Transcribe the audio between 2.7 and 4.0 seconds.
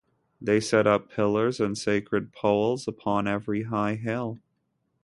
upon every high